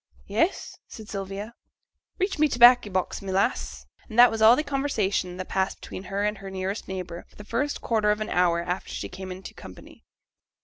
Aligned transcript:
'Yes,' 0.25 0.79
said 0.87 1.09
Sylvia. 1.09 1.53
'Reach 2.17 2.39
me 2.39 2.47
t' 2.47 2.57
baccy 2.57 2.89
box, 2.89 3.21
my 3.21 3.31
lass.' 3.31 3.85
And 4.09 4.17
that 4.17 4.31
was 4.31 4.41
all 4.41 4.55
the 4.55 4.63
conversation 4.63 5.37
that 5.37 5.47
passed 5.49 5.79
between 5.79 6.05
her 6.05 6.23
and 6.23 6.39
her 6.39 6.49
nearest 6.49 6.87
neighbour 6.87 7.27
for 7.29 7.35
the 7.35 7.43
first 7.43 7.81
quarter 7.81 8.09
of 8.09 8.19
an 8.19 8.29
hour 8.29 8.61
after 8.63 8.89
she 8.89 9.09
came 9.09 9.31
into 9.31 9.53
company. 9.53 10.03